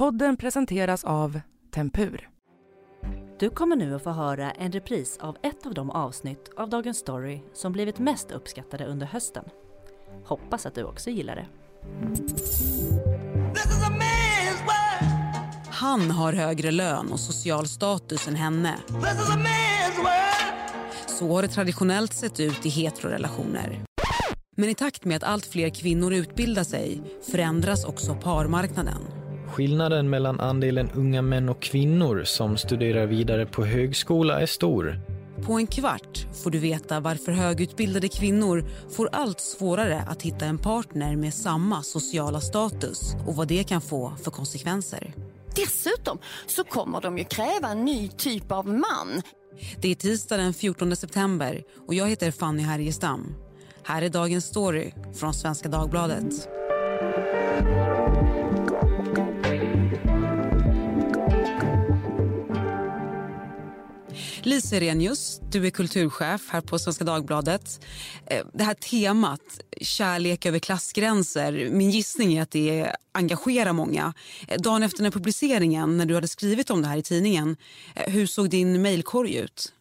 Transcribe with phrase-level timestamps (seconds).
[0.00, 1.40] Podden presenteras av
[1.74, 2.28] Tempur.
[3.38, 6.98] Du kommer nu att få höra en repris av ett av de avsnitt av Dagens
[6.98, 9.44] Story som blivit mest uppskattade under hösten.
[10.24, 11.46] Hoppas att du också gillar det.
[15.70, 18.76] Han har högre lön och social status än henne.
[21.06, 23.84] Så har det traditionellt sett ut i heterorelationer.
[24.56, 29.19] Men i takt med att allt fler kvinnor utbildar sig förändras också parmarknaden.
[29.50, 35.00] Skillnaden mellan andelen unga män och kvinnor som studerar vidare på högskola är stor.
[35.46, 38.64] På en kvart får du veta varför högutbildade kvinnor
[38.96, 43.80] får allt svårare att hitta en partner med samma sociala status och vad det kan
[43.80, 45.14] få för konsekvenser.
[45.56, 49.22] Dessutom så kommer de ju kräva en ny typ av man.
[49.80, 53.34] Det är tisdag den 14 september och jag heter Fanny Härgestam.
[53.84, 56.48] Här är dagens story från Svenska Dagbladet.
[64.46, 67.86] Lisa Renius, du är kulturchef här på Svenska Dagbladet.
[68.26, 74.14] Eh, det här temat, kärlek över klassgränser, min gissning är att det engagerar många.
[74.48, 77.56] Eh, dagen efter den publiceringen, när du hade skrivit om det här i tidningen,
[77.94, 79.72] eh, hur såg din mejlkorg ut?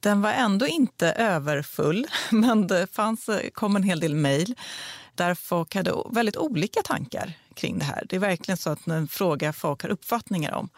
[0.00, 4.54] Den var ändå inte överfull, men det fanns, kom en hel del mejl
[5.16, 8.06] där folk hade väldigt olika tankar kring det här.
[8.08, 10.68] Det är verkligen så att en fråga folk har uppfattningar om.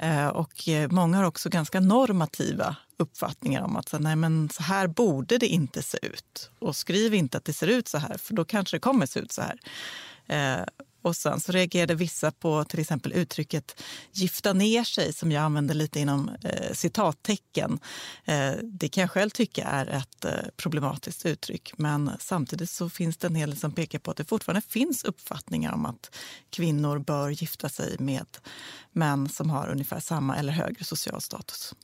[0.00, 4.86] Eh, och eh, många har också ganska normativa uppfattningar om att nej, men så här
[4.86, 6.50] borde det inte se ut.
[6.58, 9.20] Och skriv inte att det ser ut så här, för då kanske det kommer se
[9.20, 9.58] ut så här.
[10.26, 10.64] Eh,
[11.04, 13.80] och sen så reagerade vissa på till exempel uttrycket
[14.12, 17.78] gifta ner sig som jag använder lite inom eh, citattecken.
[18.24, 21.72] Eh, det kan jag själv tycka är ett eh, problematiskt uttryck.
[21.76, 25.04] Men samtidigt så finns det en hel del som pekar på att det fortfarande finns
[25.04, 26.16] uppfattningar om att
[26.50, 28.26] kvinnor bör gifta sig med
[28.92, 31.74] män som har ungefär samma eller högre social status.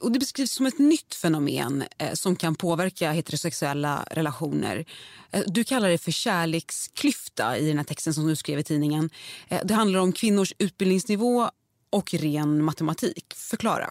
[0.00, 4.84] Och det beskrivs som ett nytt fenomen eh, som kan påverka heterosexuella relationer.
[5.30, 9.10] Eh, du kallar det för kärleksklyfta i den här texten som du skrev i tidningen.
[9.48, 11.50] Eh, det handlar om kvinnors utbildningsnivå
[11.90, 13.34] och ren matematik.
[13.36, 13.90] Förklara.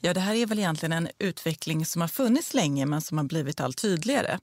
[0.00, 3.24] Ja, det här är väl egentligen en utveckling som har funnits länge men som har
[3.24, 4.38] blivit allt tydligare.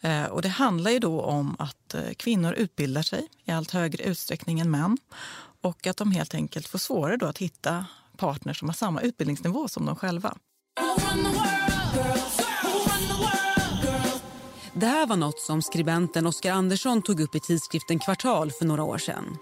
[0.00, 4.04] Eh, och det handlar ju då om att eh, kvinnor utbildar sig i allt högre
[4.04, 4.98] utsträckning än män
[5.60, 9.68] och att de helt enkelt får svårare då att hitta partner som har samma utbildningsnivå
[9.68, 10.36] som de själva.
[14.74, 18.84] Det här var något som skribenten Oskar Andersson tog upp i tidskriften Kvartal för några
[18.84, 19.36] år sedan.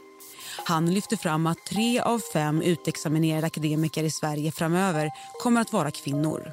[0.64, 5.10] Han lyfte fram att tre av fem utexaminerade akademiker i Sverige framöver
[5.42, 6.52] kommer att vara kvinnor.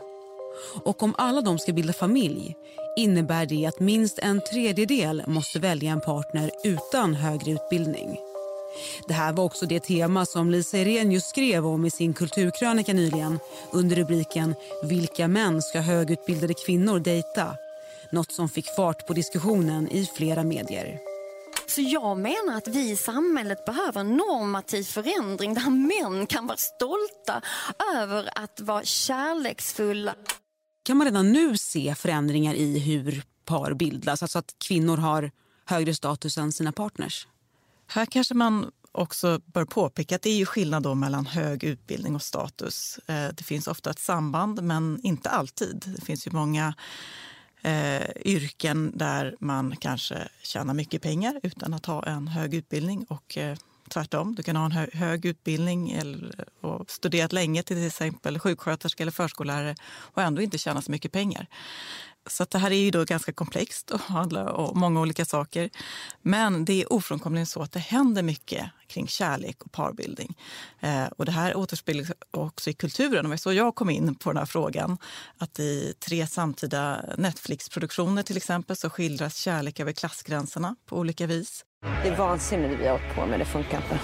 [0.84, 2.56] Och om alla de ska bilda familj
[2.98, 8.31] innebär det att minst en tredjedel måste välja en partner utan högre utbildning.
[9.08, 13.40] Det här var också det tema som Lisa Irenius skrev om i sin kulturkrönika nyligen
[13.72, 17.56] under rubriken Vilka män ska högutbildade kvinnor dejta?
[18.12, 21.00] Något som fick fart på diskussionen i flera medier.
[21.68, 26.58] Så jag menar att vi i samhället behöver en normativ förändring där män kan vara
[26.58, 27.42] stolta
[27.96, 30.16] över att vara kärleksfulla.
[30.84, 34.22] Kan man redan nu se förändringar i hur par bildas?
[34.22, 35.32] Alltså att kvinnor har
[35.66, 37.28] högre status än sina partners?
[37.94, 42.16] Här kanske man också bör påpeka att det är ju skillnad då mellan hög utbildning
[42.16, 43.00] och status.
[43.08, 45.94] Eh, det finns ofta ett samband, men inte alltid.
[45.96, 46.74] Det finns ju många
[47.62, 53.06] eh, yrken där man kanske tjänar mycket pengar utan att ha en hög utbildning.
[53.10, 53.58] Och eh,
[53.90, 59.04] tvärtom, du kan ha en hö hög utbildning eller, och studerat länge till exempel sjuksköterska
[59.04, 61.48] eller förskollärare och ändå inte tjäna så mycket pengar.
[62.30, 65.70] Så det här är ju då ganska komplext och handlar om många olika saker.
[66.22, 70.38] Men det är ofrånkomligen så att det händer mycket kring kärlek och parbildning.
[70.80, 73.32] Eh, och det här återspeglas också i kulturen.
[73.32, 74.98] Och så jag kom in på den här frågan.
[75.38, 81.66] Att i tre samtida Netflix-produktioner till exempel så skildras kärlek över klassgränserna på olika vis.
[82.04, 84.00] Det är vansinne vi har åkt på med, det funkar inte.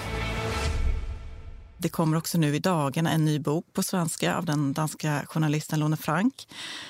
[1.80, 5.80] Det kommer också nu i dagarna en ny bok på svenska av den danska journalisten
[5.80, 6.48] Lone Frank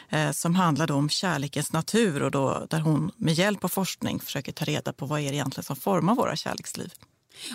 [0.09, 4.53] eh, som handlar om kärlekens natur och då, där hon med hjälp av forskning försöker
[4.53, 6.93] ta reda på vad är det egentligen som formar våra kärleksliv.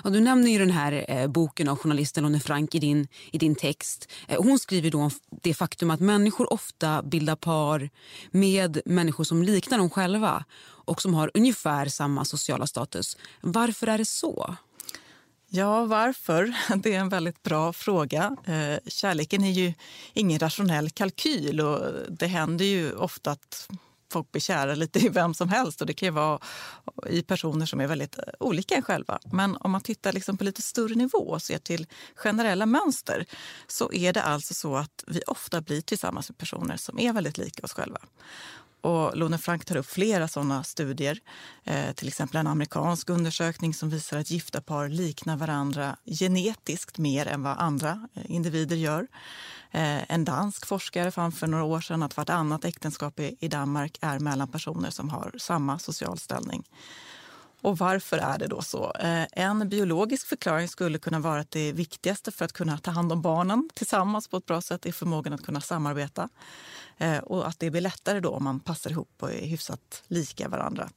[0.03, 3.37] Och du nämner ju den här eh, boken av journalisten Lone Frank i din, i
[3.37, 4.11] din text.
[4.27, 7.89] Eh, hon skriver då om det faktum att människor ofta bildar par
[8.31, 10.45] med människor som liknar dem själva
[10.85, 13.17] och som har ungefär samma sociala status.
[13.41, 14.55] Varför är det så?
[15.55, 16.53] Ja, varför?
[16.75, 18.35] Det är en väldigt bra fråga.
[18.45, 19.73] Eh, kärleken är ju
[20.13, 23.69] ingen rationell kalkyl och det händer ju ofta att
[24.11, 26.39] folk blir kära lite i vem som helst och det kan ju vara
[27.09, 29.19] i personer som är väldigt eh, olika en själva.
[29.25, 33.25] Men om man tittar liksom på lite större nivå och ser till generella mönster
[33.67, 37.37] så är det alltså så att vi ofta blir tillsammans med personer som är väldigt
[37.37, 37.99] lika oss själva.
[38.83, 41.19] Och Lone Frank tar upp flera såna studier.
[41.63, 47.27] Eh, till exempel en amerikansk undersökning som visar att gifta par liknar varandra genetiskt mer
[47.27, 49.07] än vad andra eh, individer gör.
[49.71, 53.97] Eh, en dansk forskare fann för några år sedan att vartannat äktenskap i, i Danmark
[54.01, 56.63] är mellan personer som har samma social ställning.
[57.63, 58.91] Och varför är det då så?
[58.99, 63.11] Eh, en biologisk förklaring skulle kunna vara att det viktigaste för att kunna ta hand
[63.11, 66.29] om barnen tillsammans på ett bra sätt är förmågan att kunna samarbeta.
[66.97, 70.49] Eh, och att det blir lättare då om man passar ihop och är hyfsat lika
[70.49, 70.89] varandra.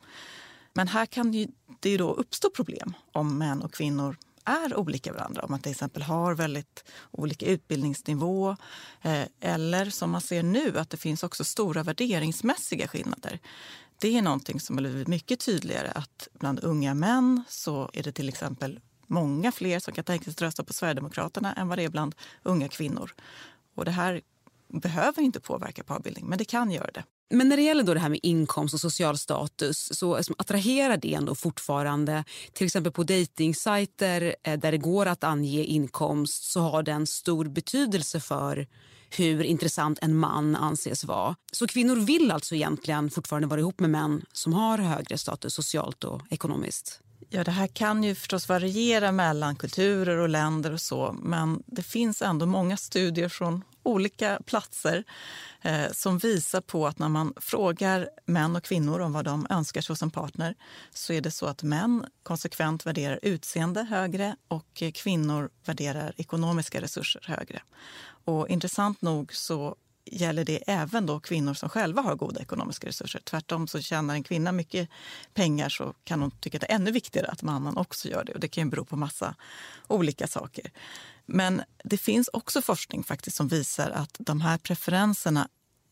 [0.72, 1.48] Men här kan ju,
[1.80, 5.42] det ju då uppstå problem om män och kvinnor är olika varandra.
[5.42, 8.56] Om man till exempel har väldigt olika utbildningsnivå
[9.02, 13.40] eh, eller som man ser nu att det finns också stora värderingsmässiga skillnader.
[13.98, 18.12] Det är någonting som har blivit mycket tydligare att bland unga män så är det
[18.12, 21.84] till exempel många fler som kan tänka sig att rösta på Sverigedemokraterna än vad det
[21.84, 23.14] är bland unga kvinnor.
[23.74, 24.20] Och det här
[24.68, 27.04] behöver inte påverka parbildning, men det kan göra det.
[27.30, 31.14] Men när det gäller då det här med inkomst och social status så attraherar det
[31.14, 32.24] ändå fortfarande.
[32.52, 37.44] Till exempel på dejtingsajter eh, där det går att ange inkomst så har den stor
[37.44, 38.66] betydelse för
[39.10, 41.36] hur intressant en man anses vara.
[41.52, 46.04] Så kvinnor vill alltså egentligen fortfarande vara ihop med män som har högre status socialt
[46.04, 47.00] och ekonomiskt.
[47.30, 51.82] Ja, det här kan ju förstås variera mellan kulturer och länder och så, men det
[51.82, 55.04] finns ändå många studier från olika platser
[55.62, 59.80] eh, som visar på att när man frågar män och kvinnor om vad de önskar
[59.80, 60.54] sig hos en partner
[60.90, 67.24] så är det så att män konsekvent värderar utseende högre och kvinnor värderar ekonomiska resurser
[67.26, 67.62] högre.
[68.24, 73.20] Och intressant nog så gäller det även då kvinnor som själva har goda ekonomiska resurser.
[73.24, 74.88] Tvärtom så tjänar en kvinna mycket
[75.34, 78.32] pengar så kan hon tycka att det är ännu viktigare att mannen också gör det.
[78.32, 79.34] Och det kan ju bero på massa
[79.86, 80.70] olika saker.
[81.26, 85.48] Men det finns också forskning faktiskt som visar att de här preferenserna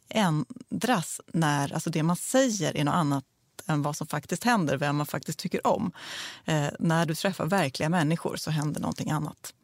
[0.08, 3.24] ändras när alltså det man säger är något annat
[3.66, 5.92] än vad som faktiskt händer, vem man faktiskt tycker om.
[6.44, 9.54] Eh, när du träffar verkliga människor så händer någonting annat.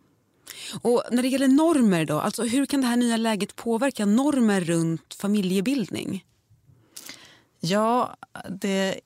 [0.82, 4.61] Och när det gäller normer då, alltså hur kan det här nya läget påverka normer
[4.61, 6.25] runt familjebildning?
[7.61, 8.17] Ja,
[8.49, 9.00] det,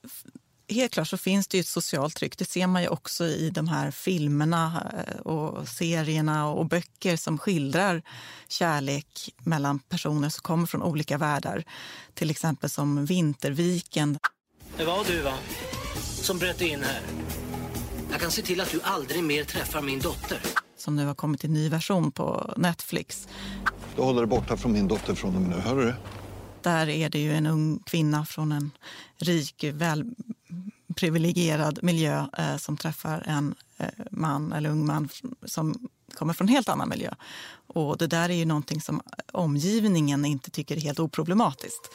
[0.69, 2.37] helt klart så finns det ett socialt tryck.
[2.37, 7.37] Det ser man ju också i de här filmerna eh, och serierna och böcker som
[7.37, 8.01] skildrar
[8.47, 11.63] kärlek mellan personer som kommer från olika världar.
[12.13, 14.19] Till exempel som Vinterviken.
[14.77, 15.33] Det var du va,
[16.21, 17.01] som bröt in här.
[18.11, 21.43] Jag kan se till att du aldrig mer träffar min dotter som nu har kommit
[21.43, 23.27] i ny version på Netflix.
[23.95, 25.93] Du håller dig borta från min dotter från och med nu, hör du
[26.61, 28.71] Där är det ju en ung kvinna från en
[29.17, 30.05] rik, väl
[30.95, 35.09] privilegierad miljö eh, som träffar en eh, man eller ung man
[35.45, 37.13] som kommer från en helt annan miljö.
[37.67, 39.01] Och det där är ju någonting som
[39.31, 41.89] omgivningen inte tycker är helt oproblematiskt.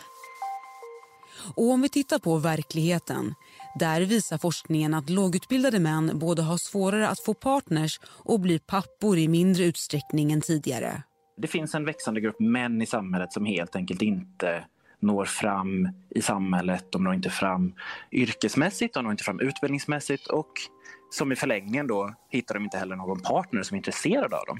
[1.54, 3.34] Och om vi tittar på verkligheten
[3.74, 9.18] där visar forskningen att lågutbildade män både har svårare att få partners och blir pappor
[9.18, 11.02] i mindre utsträckning än tidigare.
[11.36, 14.64] Det finns en växande grupp män i samhället som helt enkelt inte
[15.00, 16.92] når fram i samhället.
[16.92, 17.74] De når inte fram
[18.12, 20.52] yrkesmässigt, de når inte fram utbildningsmässigt och
[21.10, 24.58] som i förlängningen då hittar de inte heller någon partner som är intresserad av dem.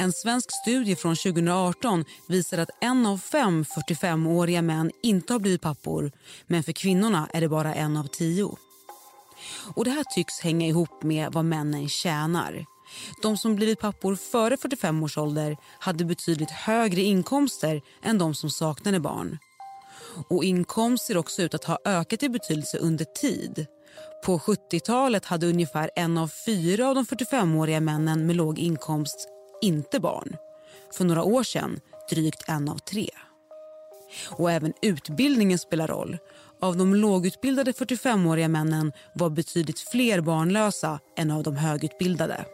[0.00, 5.60] En svensk studie från 2018 visar att en av fem 45-åriga män inte har blivit
[5.60, 6.12] pappor
[6.46, 8.56] men för kvinnorna är det bara en av tio.
[9.74, 12.64] Och Det här tycks hänga ihop med vad männen tjänar.
[13.22, 18.50] De som blivit pappor före 45 års ålder hade betydligt högre inkomster än de som
[18.50, 19.38] saknade barn.
[20.28, 23.66] Och Inkomst ser också ut att ha ökat i betydelse under tid.
[24.24, 29.28] På 70-talet hade ungefär en av fyra av de 45-åriga männen med låg inkomst
[29.62, 30.36] inte barn.
[30.92, 33.10] För några år sedan drygt en av tre.
[34.30, 36.18] Och även utbildningen spelar roll.
[36.60, 42.44] Av de lågutbildade 45-åriga männen var betydligt fler barnlösa än av de högutbildade.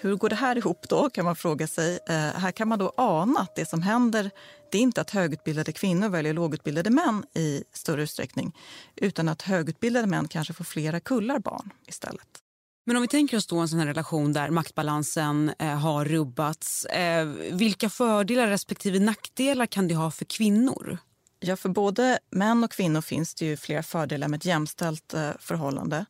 [0.00, 1.98] Hur går det här ihop då kan man fråga sig.
[2.08, 4.30] Eh, här kan man då ana att det som händer
[4.72, 8.56] det är inte att högutbildade kvinnor väljer lågutbildade män i större utsträckning
[8.96, 12.41] utan att högutbildade män kanske får flera kullar barn istället.
[12.84, 16.84] Men om vi tänker oss då en sån här relation där maktbalansen eh, har rubbats.
[16.84, 20.98] Eh, vilka fördelar respektive nackdelar kan det ha för kvinnor?
[21.40, 25.30] Ja, för både män och kvinnor finns det ju flera fördelar med ett jämställt eh,
[25.38, 26.04] förhållande.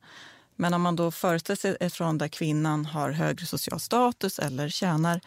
[0.57, 4.69] Men om man då föreställer sig ett förhållande där kvinnan har högre social status eller
[4.69, 5.21] tjänar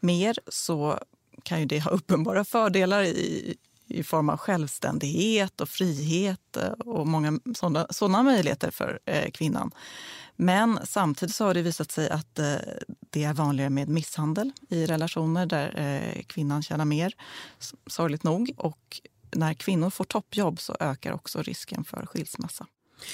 [0.00, 0.98] mer så
[1.42, 3.56] kan ju det ha uppenbara fördelar i,
[3.88, 9.70] i form av självständighet och frihet eh, och många sådana, sådana möjligheter för eh, kvinnan.
[10.36, 12.54] Men samtidigt så har det visat sig att eh,
[13.10, 17.12] det är vanligare med misshandel i relationer där eh, kvinnan tjänar mer,
[17.86, 18.52] sorgligt nog.
[18.56, 19.00] Och
[19.36, 22.66] när kvinnor får toppjobb så ökar också risken för skilsmässa.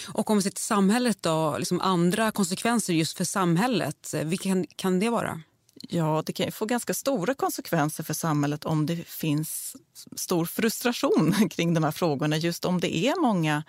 [0.08, 4.48] Och om vi ser till samhället då, liksom andra konsekvenser just för samhället, eh, vilka
[4.48, 5.40] kan, kan det vara?
[5.88, 9.76] Ja, det kan få ganska stora konsekvenser för samhället om det finns
[10.16, 12.36] stor frustration kring de här frågorna.
[12.36, 13.64] Just om det är många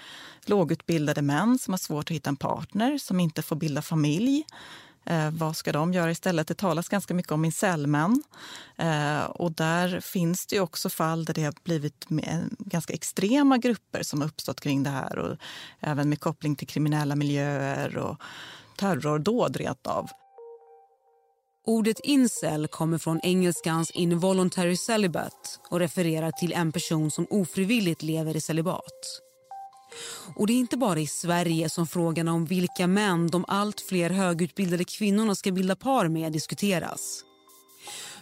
[0.46, 4.46] lågutbildade män som har svårt att hitta en partner, som inte får bilda familj.
[5.06, 6.48] Eh, vad ska de göra istället?
[6.48, 8.24] Det talas ganska mycket om incelmän.
[8.76, 14.04] Eh, och där finns det också fall där det har blivit eh, ganska extrema grupper
[14.04, 15.20] som har uppstått kring det här.
[15.20, 15.38] Och
[15.80, 18.18] även med koppling till kriminella miljöer och
[18.78, 20.10] terrordåd rent av.
[21.68, 28.36] Ordet incel kommer från engelskans involuntary celibate och refererar till en person som ofrivilligt lever
[28.36, 29.22] i celibat.
[30.36, 34.10] Och det är inte bara i Sverige som frågan om vilka män de allt fler
[34.10, 37.22] högutbildade kvinnorna ska bilda par med diskuteras.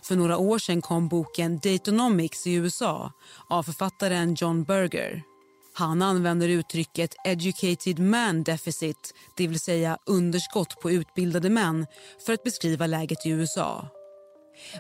[0.04, 3.12] För några år sedan kom boken Datonomics i USA
[3.50, 5.33] av författaren John Berger.
[5.76, 11.86] Han använder uttrycket educated man deficit, det vill säga underskott på utbildade män
[12.26, 13.88] för att beskriva läget i USA.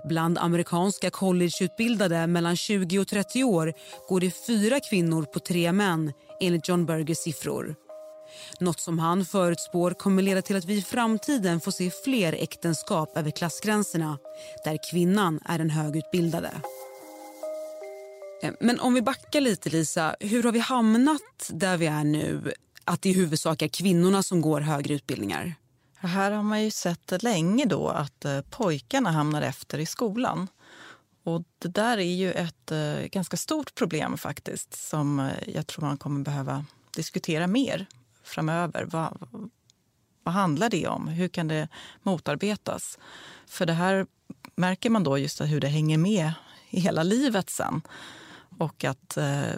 [0.03, 3.73] Bland amerikanska collegeutbildade mellan 20 och 30 år
[4.09, 7.75] går det fyra kvinnor på tre män enligt John Bergers siffror.
[8.59, 13.17] Något som han förutspår kommer leda till att vi i framtiden får se fler äktenskap
[13.17, 14.17] över klassgränserna
[14.63, 16.51] där kvinnan är den högutbildade.
[18.43, 20.15] Eh, men om vi backar lite, Lisa.
[20.19, 22.53] Hur har vi hamnat där vi är nu?
[22.85, 25.55] Att det i huvudsak är kvinnorna som går högre utbildningar.
[25.95, 30.47] Här har man ju sett länge då att eh, pojkarna hamnar efter i skolan.
[31.23, 35.97] Och det där är ju ett eh, ganska stort problem faktiskt som jag tror man
[35.97, 37.85] kommer behöva diskutera mer
[38.23, 38.85] framöver.
[38.85, 39.17] Vad,
[40.23, 41.07] vad handlar det om?
[41.07, 41.67] Hur kan det
[42.01, 42.99] motarbetas?
[43.47, 44.05] För det här
[44.55, 46.33] märker man då just hur det hänger med
[46.69, 47.81] i hela livet sen.
[48.57, 49.53] Och att eh,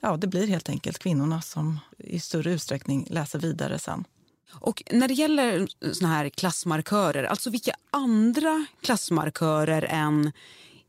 [0.00, 4.04] ja, det blir helt enkelt kvinnorna som i större utsträckning läser vidare sen.
[4.52, 10.32] Och när det gäller såna här klassmarkörer, alltså vilka andra klassmarkörer än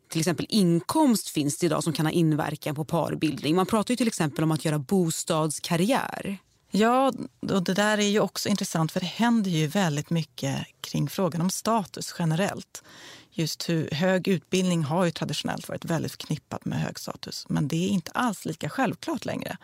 [0.07, 3.55] till exempel inkomst finns det idag som kan ha inverkan på parbildning?
[3.55, 6.37] Man pratar ju till exempel om att göra bostadskarriär.
[6.71, 7.13] Ja,
[7.51, 11.41] och det där är ju också intressant för det händer ju väldigt mycket kring frågan
[11.41, 12.83] om status generellt
[13.31, 17.45] just hur hög utbildning har ju traditionellt varit väldigt förknippat med hög status.
[17.49, 19.57] Men det är inte alls lika självklart längre.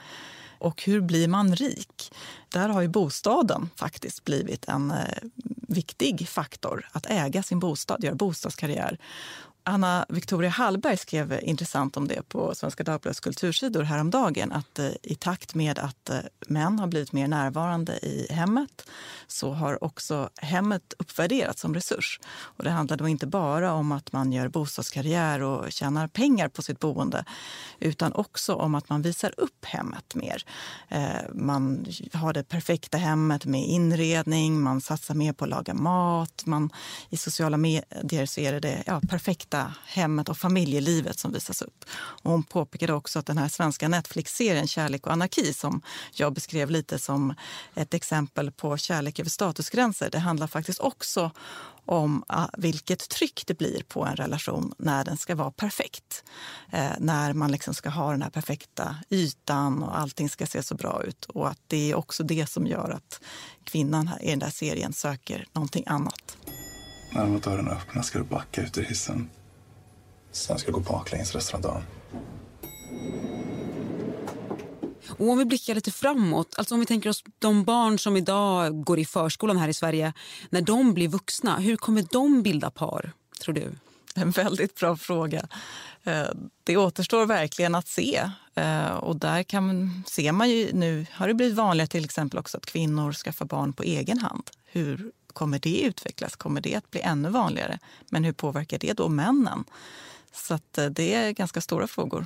[0.59, 2.13] Och hur blir man rik?
[2.50, 4.97] Där har ju bostaden faktiskt blivit en eh,
[5.67, 6.88] viktig faktor.
[6.91, 9.00] Att äga sin bostad, göra bostadskarriär.
[9.67, 14.51] Anna Victoria Hallberg skrev intressant om det på Svenska Dagbladets kultursidor häromdagen.
[14.51, 16.17] Att eh, i takt med att eh,
[16.48, 18.89] män har blivit mer närvarande i hemmet
[19.27, 22.19] så har också hemmet uppvärderats som resurs.
[22.27, 26.62] Och det handlar då inte bara om att man gör bostadskarriär och tjänar pengar på
[26.62, 27.25] sitt boende
[27.79, 30.43] utan också om att man visar upp hemmet mer.
[30.89, 36.43] Eh, man har det perfekta hemmet med inredning, man satsar mer på att laga mat.
[36.45, 36.69] Man,
[37.10, 41.62] I sociala medier så är det det ja, perfekta perfekta hemmet och familjelivet som visas
[41.62, 41.85] upp.
[42.24, 45.81] Och hon påpekade också att den här svenska Netflix-serien Kärlek och anarki som
[46.13, 47.33] jag beskrev lite som
[47.75, 50.09] ett exempel på kärlek över statusgränser.
[50.12, 51.31] Det handlar faktiskt också
[51.88, 56.24] om ah, vilket tryck det blir på en relation när den ska vara perfekt.
[56.71, 60.75] Eh, när man liksom ska ha den här perfekta ytan och allting ska se så
[60.75, 61.25] bra ut.
[61.25, 63.21] Och att det är också det som gör att
[63.63, 66.38] kvinnan i den där serien söker någonting annat.
[67.15, 69.29] När dörrarna öppnar ska du backa ut ur hissen.
[70.35, 71.83] Sen ska du gå baklänges resten av dagen.
[75.17, 78.83] Och om vi blickar lite framåt, alltså om vi tänker oss de barn som idag
[78.83, 80.13] går i förskolan här i Sverige.
[80.49, 83.11] När de blir vuxna, hur kommer de bilda par,
[83.41, 83.71] tror du?
[84.15, 85.47] En väldigt bra fråga.
[86.03, 86.27] Eh,
[86.63, 88.29] det återstår verkligen att se.
[88.55, 92.57] Eh, och där kan, ser man ju nu, har det blivit vanligare till exempel också
[92.57, 94.49] att kvinnor skaffar barn på egen hand.
[94.65, 96.35] Hur kommer det utvecklas?
[96.35, 97.79] Kommer det att bli ännu vanligare?
[98.09, 99.63] Men hur påverkar det då männen?
[100.35, 102.25] Så eh, det är ganska stora frågor.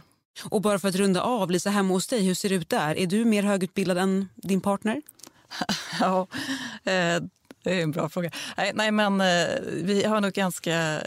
[0.50, 2.98] Och bara för att runda av, Lisa, hemma hos dig, hur ser det ut där?
[2.98, 5.02] Är du mer högutbildad än din partner?
[6.00, 6.28] ja,
[6.84, 7.24] eh,
[7.64, 8.32] det är en bra fråga.
[8.58, 11.02] Nej, nej men eh, vi har nog ganska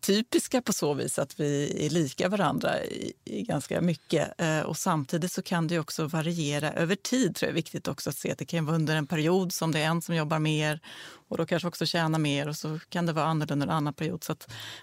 [0.00, 4.28] typiska på så vis att vi är lika varandra i, i ganska mycket.
[4.64, 7.36] och samtidigt så kan det också variera över tid.
[7.36, 9.72] tror jag är viktigt också att se att det kan vara under en period som
[9.72, 10.80] det är en som jobbar mer
[11.28, 14.24] och då kanske också tjäna mer och så kan det vara annorlunda en annan period.
[14.24, 14.36] Så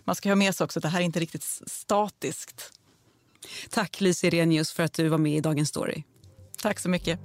[0.03, 2.71] man ska ha med sig också att det här är inte riktigt statiskt.
[3.69, 6.03] Tack Lisa Irenius för att du var med i Dagens Story.
[6.61, 7.19] Tack så mycket.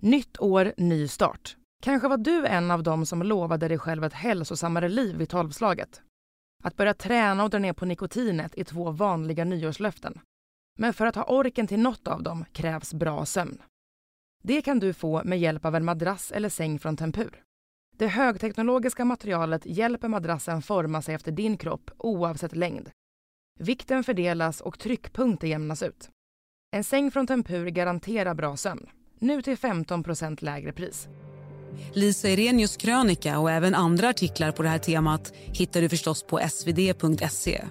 [0.00, 1.56] Nytt år, ny start.
[1.84, 6.02] Kanske var du en av dem som lovade dig själv ett hälsosammare liv vid tolvslaget.
[6.62, 10.20] Att börja träna och dra ner på nikotinet är två vanliga nyårslöften.
[10.78, 13.62] Men för att ha orken till något av dem krävs bra sömn.
[14.42, 17.42] Det kan du få med hjälp av en madrass eller säng från Tempur.
[17.96, 22.90] Det högteknologiska materialet hjälper madrassen forma sig efter din kropp oavsett längd.
[23.60, 26.10] Vikten fördelas och tryckpunkter jämnas ut.
[26.70, 28.86] En säng från Tempur garanterar bra sömn.
[29.18, 31.08] Nu till 15% lägre pris.
[31.92, 36.40] Lisa Irenius krönika och även andra artiklar på det här temat hittar du förstås på
[36.50, 37.64] svd.se.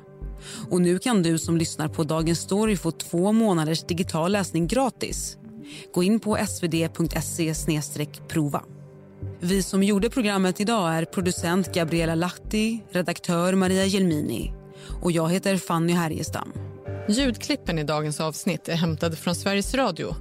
[0.70, 5.38] Och nu kan du som lyssnar på Dagens Story få två månaders digital läsning gratis.
[5.94, 7.54] Gå in på svd.se
[8.28, 8.64] prova.
[9.40, 14.54] Vi som gjorde programmet idag är producent Gabriella Lahti, redaktör Maria Gelmini
[15.02, 16.54] och jag heter Fanny Härgestam.
[17.10, 20.16] Ljudklippen i dagens avsnitt är hämtade från Sveriges Radio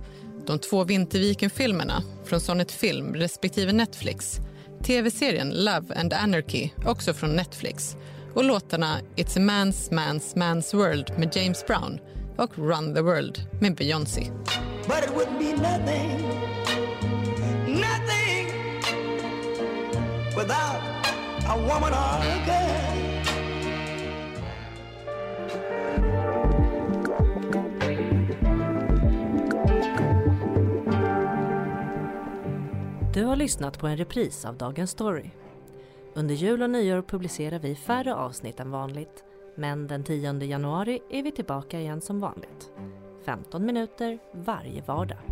[0.50, 4.40] de två Vinterviken-filmerna från Sonnet Film respektive Netflix
[4.84, 7.96] tv-serien Love and Anarchy, också från Netflix
[8.34, 11.98] och låtarna It's a man's man's man's world med James Brown
[12.36, 14.30] och Run the world med Beyoncé.
[14.86, 16.10] But it would be nothing,
[17.66, 18.46] nothing
[20.36, 20.82] without
[21.46, 23.09] a woman or a girl.
[33.20, 35.30] Du har lyssnat på en repris av Dagens Story.
[36.14, 39.24] Under jul och nyår publicerar vi färre avsnitt än vanligt.
[39.54, 42.70] Men den 10 januari är vi tillbaka igen som vanligt.
[43.24, 45.29] 15 minuter varje vardag.